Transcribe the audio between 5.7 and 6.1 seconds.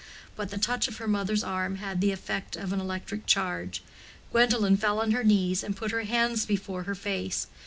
put her